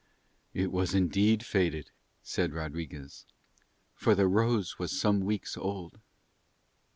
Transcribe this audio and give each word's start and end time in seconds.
"It 0.55 0.71
was 0.71 0.95
indeed 0.95 1.45
faded," 1.45 1.91
said 2.23 2.55
Rodriguez, 2.55 3.27
"for 3.93 4.15
the 4.15 4.27
rose 4.27 4.79
was 4.79 4.99
some 4.99 5.19
weeks 5.19 5.55
old." 5.55 5.99